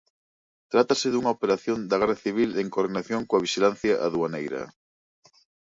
Trátase 0.71 1.07
dunha 1.09 1.33
operación 1.37 1.79
da 1.89 1.97
Garda 2.01 2.21
Civil 2.25 2.49
en 2.61 2.67
coordinación 2.75 3.21
con 3.29 3.39
Vixilancia 3.45 3.93
Aduaneira. 4.07 4.61